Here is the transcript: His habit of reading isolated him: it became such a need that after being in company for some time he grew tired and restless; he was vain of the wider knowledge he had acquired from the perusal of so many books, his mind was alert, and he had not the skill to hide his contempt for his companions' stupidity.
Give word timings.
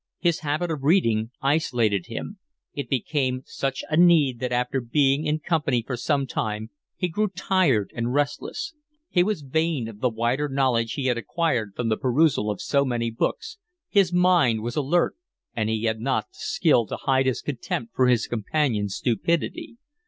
His 0.17 0.39
habit 0.39 0.71
of 0.71 0.81
reading 0.81 1.29
isolated 1.43 2.07
him: 2.07 2.39
it 2.73 2.89
became 2.89 3.43
such 3.45 3.83
a 3.87 3.95
need 3.95 4.39
that 4.39 4.51
after 4.51 4.81
being 4.81 5.27
in 5.27 5.37
company 5.37 5.83
for 5.85 5.95
some 5.95 6.25
time 6.25 6.71
he 6.95 7.07
grew 7.07 7.27
tired 7.27 7.91
and 7.93 8.11
restless; 8.11 8.73
he 9.09 9.21
was 9.21 9.43
vain 9.43 9.87
of 9.87 9.99
the 9.99 10.09
wider 10.09 10.49
knowledge 10.49 10.93
he 10.93 11.05
had 11.05 11.19
acquired 11.19 11.75
from 11.75 11.89
the 11.89 11.97
perusal 11.97 12.49
of 12.49 12.59
so 12.61 12.83
many 12.83 13.11
books, 13.11 13.59
his 13.89 14.11
mind 14.11 14.63
was 14.63 14.75
alert, 14.75 15.15
and 15.55 15.69
he 15.69 15.83
had 15.83 15.99
not 15.99 16.29
the 16.29 16.29
skill 16.39 16.87
to 16.87 16.97
hide 16.97 17.27
his 17.27 17.43
contempt 17.43 17.91
for 17.95 18.07
his 18.07 18.25
companions' 18.25 18.95
stupidity. 18.95 19.77